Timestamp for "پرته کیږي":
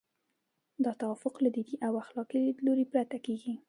2.93-3.53